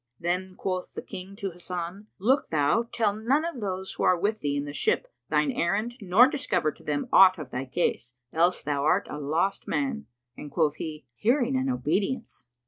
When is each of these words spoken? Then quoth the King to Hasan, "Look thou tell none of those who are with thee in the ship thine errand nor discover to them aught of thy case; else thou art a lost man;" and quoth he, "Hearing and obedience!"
Then 0.19 0.55
quoth 0.55 0.93
the 0.95 1.03
King 1.03 1.35
to 1.35 1.51
Hasan, 1.51 2.07
"Look 2.17 2.49
thou 2.49 2.89
tell 2.91 3.13
none 3.13 3.45
of 3.45 3.61
those 3.61 3.93
who 3.93 4.01
are 4.03 4.17
with 4.17 4.39
thee 4.39 4.55
in 4.57 4.65
the 4.65 4.73
ship 4.73 5.07
thine 5.29 5.51
errand 5.51 5.97
nor 6.01 6.25
discover 6.27 6.71
to 6.71 6.83
them 6.83 7.07
aught 7.13 7.37
of 7.37 7.51
thy 7.51 7.65
case; 7.65 8.15
else 8.33 8.63
thou 8.63 8.83
art 8.83 9.05
a 9.11 9.19
lost 9.19 9.67
man;" 9.67 10.07
and 10.35 10.49
quoth 10.49 10.77
he, 10.77 11.05
"Hearing 11.13 11.55
and 11.55 11.69
obedience!" 11.69 12.47